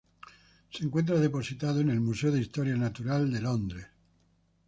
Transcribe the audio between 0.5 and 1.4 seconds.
Se encuentra